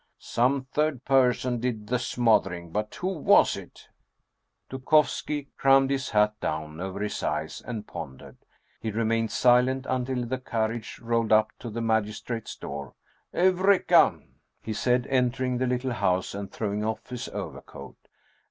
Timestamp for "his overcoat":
17.09-17.97